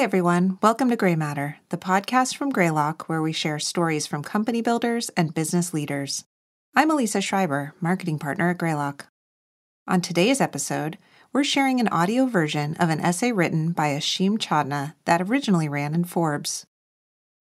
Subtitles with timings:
[0.00, 0.58] Everyone.
[0.62, 5.10] Welcome to Grey Matter, the podcast from Greylock where we share stories from company builders
[5.10, 6.24] and business leaders.
[6.74, 9.08] I'm Elisa Schreiber, marketing partner at Greylock.
[9.86, 10.96] On today's episode,
[11.34, 15.94] we're sharing an audio version of an essay written by Asheem Chandna that originally ran
[15.94, 16.64] in Forbes.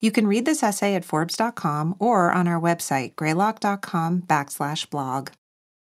[0.01, 5.29] You can read this essay at Forbes.com or on our website, greylock.com backslash blog.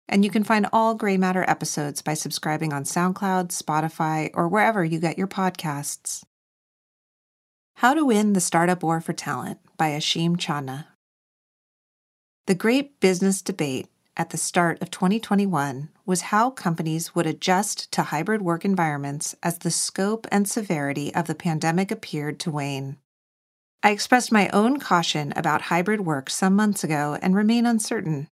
[0.08, 4.84] And you can find all Grey Matter episodes by subscribing on SoundCloud, Spotify, or wherever
[4.84, 6.22] you get your podcasts.
[7.80, 10.84] How to Win the Startup War for Talent by Asheem Chandna.
[12.46, 13.88] The great business debate
[14.18, 19.56] at the start of 2021 was how companies would adjust to hybrid work environments as
[19.56, 22.98] the scope and severity of the pandemic appeared to wane.
[23.82, 28.28] I expressed my own caution about hybrid work some months ago and remain uncertain.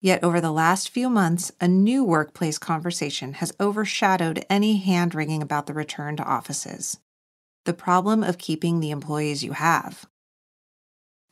[0.00, 5.42] Yet, over the last few months, a new workplace conversation has overshadowed any hand wringing
[5.42, 6.98] about the return to offices
[7.66, 10.06] the problem of keeping the employees you have.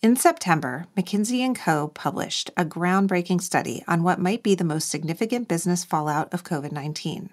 [0.03, 4.91] In September, McKinsey & Co published a groundbreaking study on what might be the most
[4.91, 7.31] significant business fallout of COVID-19.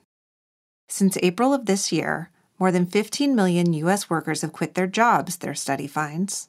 [0.88, 5.38] Since April of this year, more than 15 million US workers have quit their jobs,
[5.38, 6.48] their study finds.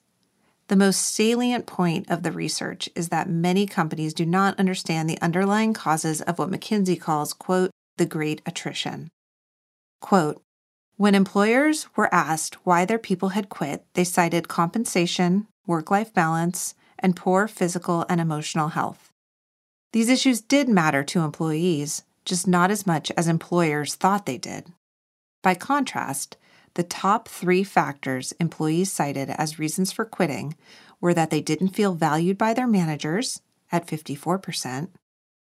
[0.69, 5.21] The most salient point of the research is that many companies do not understand the
[5.21, 9.09] underlying causes of what McKinsey calls, quote, the great attrition.
[10.01, 10.43] Quote,
[10.97, 16.75] when employers were asked why their people had quit, they cited compensation, work life balance,
[16.99, 19.11] and poor physical and emotional health.
[19.93, 24.67] These issues did matter to employees, just not as much as employers thought they did.
[25.43, 26.37] By contrast,
[26.75, 30.57] the top three factors employees cited as reasons for quitting
[31.01, 33.41] were that they didn't feel valued by their managers
[33.71, 34.89] at 54%,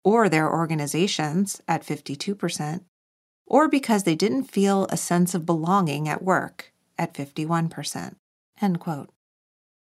[0.04, 2.82] or their organizations at 52%,
[3.48, 8.16] or because they didn't feel a sense of belonging at work at 51%.
[8.62, 9.10] End quote.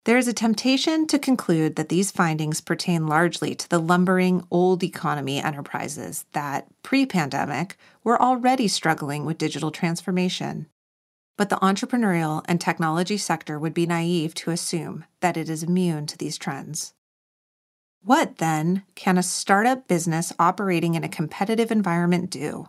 [0.05, 4.83] There is a temptation to conclude that these findings pertain largely to the lumbering old
[4.83, 10.67] economy enterprises that, pre pandemic, were already struggling with digital transformation.
[11.39, 16.07] But the entrepreneurial and technology sector would be naive to assume that it is immune
[16.07, 16.95] to these trends.
[18.03, 22.69] What, then, can a startup business operating in a competitive environment do?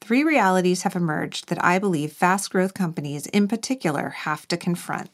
[0.00, 5.10] Three realities have emerged that I believe fast growth companies in particular have to confront.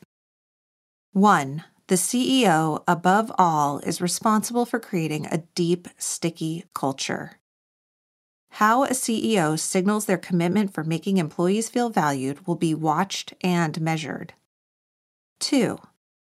[1.12, 7.38] One, the CEO, above all, is responsible for creating a deep, sticky culture.
[8.50, 13.80] How a CEO signals their commitment for making employees feel valued will be watched and
[13.80, 14.32] measured.
[15.38, 15.78] Two,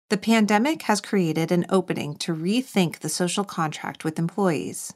[0.09, 4.93] the pandemic has created an opening to rethink the social contract with employees.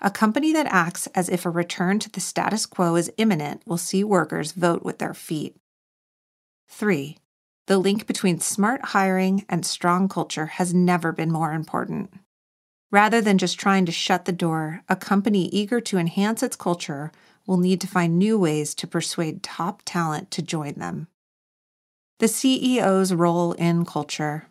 [0.00, 3.78] A company that acts as if a return to the status quo is imminent will
[3.78, 5.56] see workers vote with their feet.
[6.68, 7.16] 3.
[7.66, 12.12] The link between smart hiring and strong culture has never been more important.
[12.92, 17.10] Rather than just trying to shut the door, a company eager to enhance its culture
[17.46, 21.08] will need to find new ways to persuade top talent to join them.
[22.18, 24.46] The CEO's role in culture.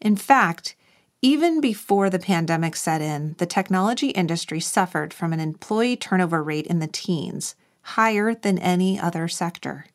[0.00, 0.76] In fact,
[1.26, 6.68] even before the pandemic set in, the technology industry suffered from an employee turnover rate
[6.68, 9.86] in the teens, higher than any other sector.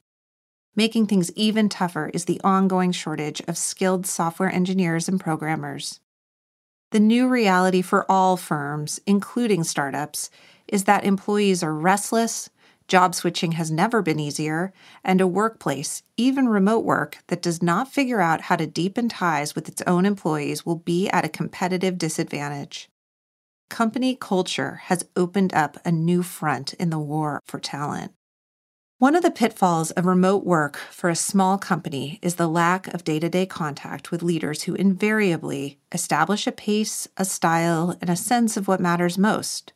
[0.75, 6.01] Making things even tougher is the ongoing shortage of skilled software engineers and programmers.
[6.89, 10.29] The new reality for all firms, including startups,
[10.67, 12.49] is that employees are restless,
[12.91, 17.87] job switching has never been easier, and a workplace, even remote work, that does not
[17.87, 21.97] figure out how to deepen ties with its own employees will be at a competitive
[21.97, 22.89] disadvantage.
[23.69, 28.11] Company culture has opened up a new front in the war for talent.
[28.97, 33.05] One of the pitfalls of remote work for a small company is the lack of
[33.05, 38.17] day to day contact with leaders who invariably establish a pace, a style, and a
[38.17, 39.71] sense of what matters most.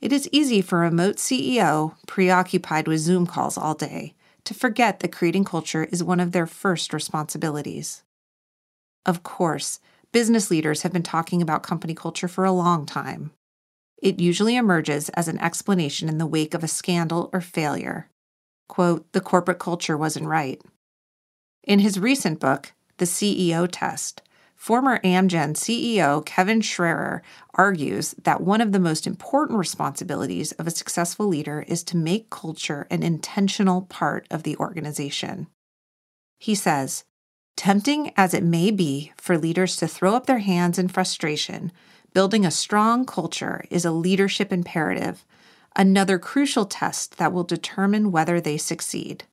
[0.00, 4.14] It is easy for a remote CEO, preoccupied with Zoom calls all day,
[4.44, 8.02] to forget that creating culture is one of their first responsibilities.
[9.06, 9.80] Of course,
[10.12, 13.30] business leaders have been talking about company culture for a long time.
[14.02, 18.08] It usually emerges as an explanation in the wake of a scandal or failure
[18.68, 20.60] quote, the corporate culture wasn't right.
[21.62, 24.22] In his recent book, The CEO Test,
[24.64, 27.20] former Amgen CEO Kevin Sharer
[27.52, 32.30] argues that one of the most important responsibilities of a successful leader is to make
[32.30, 35.48] culture an intentional part of the organization.
[36.38, 37.04] He says,
[37.58, 41.70] Tempting as it may be for leaders to throw up their hands in frustration,
[42.14, 45.26] building a strong culture is a leadership imperative
[45.76, 49.24] another crucial test that will determine whether they succeed.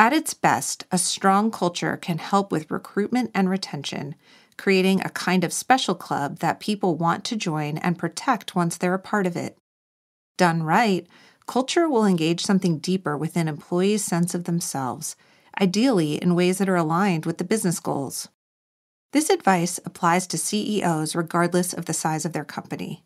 [0.00, 4.14] At its best, a strong culture can help with recruitment and retention,
[4.60, 8.92] creating a kind of special club that people want to join and protect once they're
[8.92, 9.56] a part of it.
[10.36, 11.06] Done right,
[11.46, 15.16] culture will engage something deeper within employees' sense of themselves,
[15.58, 18.28] ideally in ways that are aligned with the business goals.
[19.14, 23.02] This advice applies to CEOs regardless of the size of their company.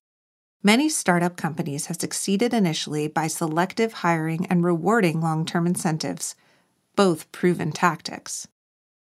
[0.60, 6.34] Many startup companies have succeeded initially by selective hiring and rewarding long term incentives,
[6.96, 8.48] both proven tactics.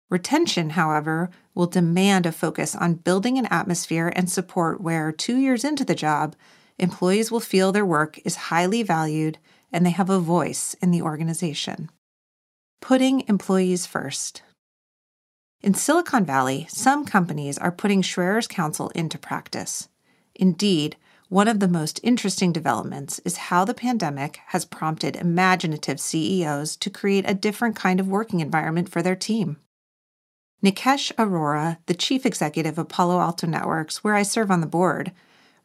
[0.09, 5.63] Retention, however, will demand a focus on building an atmosphere and support where, two years
[5.63, 6.35] into the job,
[6.79, 9.38] employees will feel their work is highly valued
[9.71, 11.89] and they have a voice in the organization.
[12.81, 14.41] Putting employees first.
[15.61, 19.89] In Silicon Valley, some companies are putting Sharer's counsel into practice.
[20.33, 20.95] Indeed,
[21.27, 26.89] one of the most interesting developments is how the pandemic has prompted imaginative CEOs to
[26.89, 29.57] create a different kind of working environment for their team.
[30.63, 35.13] Nikesh Arora, the chief executive of Palo Alto Networks, where I serve on the board,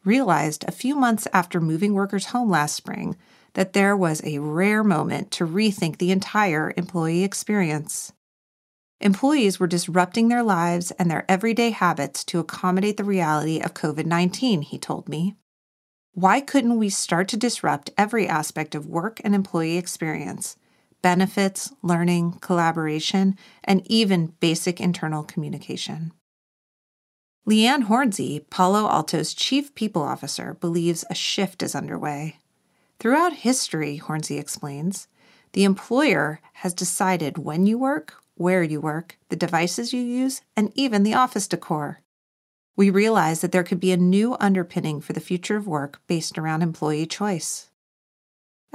[0.05, 3.17] realized a few months after moving workers home last spring
[3.55, 8.13] that there was a rare moment to rethink the entire employee experience.
[9.01, 14.05] Employees were disrupting their lives and their everyday habits to accommodate the reality of COVID
[14.05, 15.35] 19, he told me.
[16.13, 20.55] Why couldn't we start to disrupt every aspect of work and employee experience
[21.05, 26.11] benefits, learning, collaboration, and even basic internal communication?
[27.45, 32.37] Liane Hornsey, Palo Alto's chief people officer, believes a shift is underway.
[32.97, 35.07] Throughout history, Hornsey explains,
[35.53, 40.71] the employer has decided when you work, where you work, the devices you use, and
[40.73, 42.01] even the office decor.
[42.75, 46.39] We realize that there could be a new underpinning for the future of work based
[46.39, 47.69] around employee choice.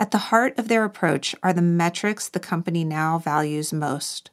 [0.00, 4.31] At the heart of their approach are the metrics the company now values most.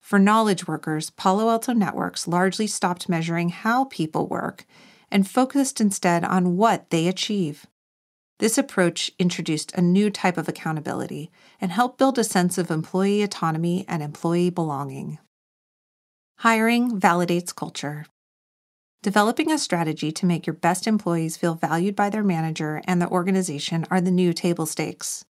[0.00, 4.64] For knowledge workers, Palo Alto Networks largely stopped measuring how people work
[5.10, 7.66] and focused instead on what they achieve.
[8.38, 11.30] This approach introduced a new type of accountability
[11.60, 15.18] and helped build a sense of employee autonomy and employee belonging.
[16.38, 18.06] Hiring validates culture.
[19.04, 23.08] Developing a strategy to make your best employees feel valued by their manager and the
[23.10, 25.26] organization are the new table stakes.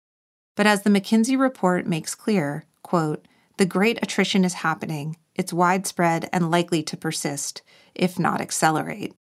[0.56, 3.28] But as the McKinsey report makes clear, quote,
[3.58, 5.18] the great attrition is happening.
[5.36, 7.62] It's widespread and likely to persist,
[7.94, 9.14] if not accelerate.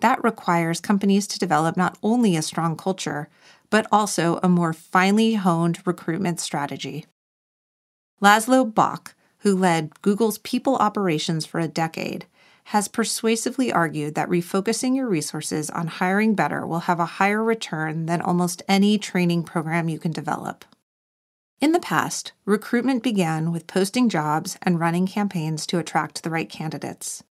[0.00, 3.30] That requires companies to develop not only a strong culture,
[3.70, 7.06] but also a more finely honed recruitment strategy.
[8.20, 12.26] Laszlo Bock, who led Google's people operations for a decade,
[12.70, 18.06] has persuasively argued that refocusing your resources on hiring better will have a higher return
[18.06, 20.64] than almost any training program you can develop.
[21.60, 26.50] In the past, recruitment began with posting jobs and running campaigns to attract the right
[26.50, 27.22] candidates.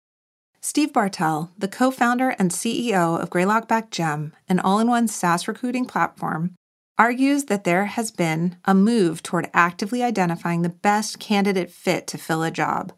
[0.60, 5.48] Steve Bartel, the co founder and CEO of Greylock Gem, an all in one SaaS
[5.48, 6.54] recruiting platform,
[6.96, 12.18] argues that there has been a move toward actively identifying the best candidate fit to
[12.18, 12.92] fill a job,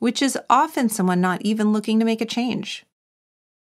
[0.00, 2.84] which is often someone not even looking to make a change.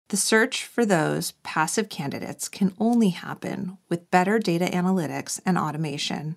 [0.09, 6.35] The search for those passive candidates can only happen with better data analytics and automation.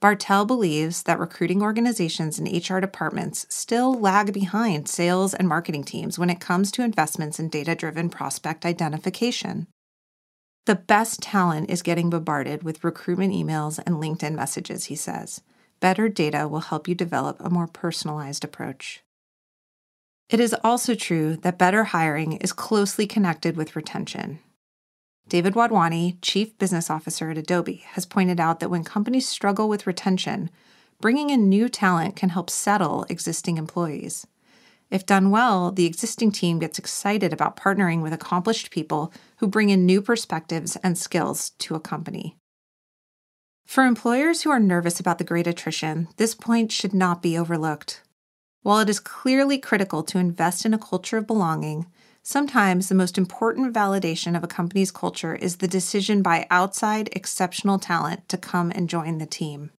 [0.00, 6.18] Bartel believes that recruiting organizations and HR departments still lag behind sales and marketing teams
[6.18, 9.66] when it comes to investments in data driven prospect identification.
[10.66, 15.40] The best talent is getting bombarded with recruitment emails and LinkedIn messages, he says.
[15.80, 19.02] Better data will help you develop a more personalized approach.
[20.32, 24.38] It is also true that better hiring is closely connected with retention.
[25.28, 29.86] David Wadhwani, Chief Business Officer at Adobe, has pointed out that when companies struggle with
[29.86, 30.48] retention,
[31.02, 34.26] bringing in new talent can help settle existing employees.
[34.90, 39.68] If done well, the existing team gets excited about partnering with accomplished people who bring
[39.68, 42.38] in new perspectives and skills to a company.
[43.66, 48.00] For employers who are nervous about the great attrition, this point should not be overlooked.
[48.62, 51.86] While it is clearly critical to invest in a culture of belonging,
[52.24, 57.80] Sometimes the most important validation of a company's culture is the decision by outside exceptional
[57.80, 59.72] talent to come and join the team.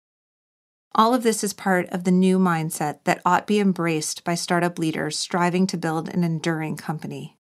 [0.93, 4.35] All of this is part of the new mindset that ought to be embraced by
[4.35, 7.37] startup leaders striving to build an enduring company.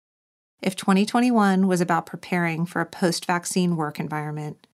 [0.61, 4.67] If 2021 was about preparing for a post vaccine work environment,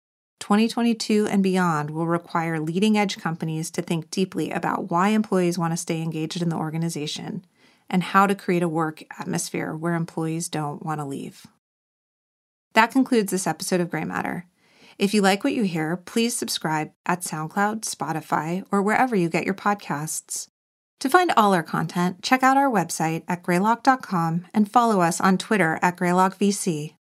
[0.43, 5.73] 2022 and beyond will require leading edge companies to think deeply about why employees want
[5.73, 7.47] to stay engaged in the organization
[7.89, 11.47] and how to create a work atmosphere where employees don't want to leave.
[12.73, 14.47] That concludes this episode of Grey Matter.
[14.99, 19.45] If you like what you hear, please subscribe at SoundCloud, Spotify, or wherever you get
[19.45, 20.49] your podcasts.
[20.99, 25.39] To find all our content, check out our website at greylock.com and follow us on
[25.39, 26.95] Twitter at greylockvc.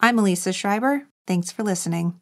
[0.00, 1.06] I'm Elisa Schreiber.
[1.28, 2.20] Thanks for listening.